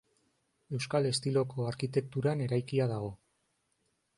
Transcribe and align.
Euskal 0.77 1.09
estiloko 1.09 1.67
arkitekturan 1.73 2.41
eraikia 2.47 2.89
dago. 2.93 3.13